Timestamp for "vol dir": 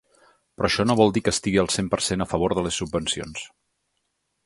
1.01-1.23